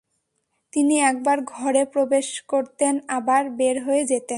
[0.73, 4.21] তিনি একবার ঘরে প্রবেশ করতেন আবার বের হয়ে যেতেন।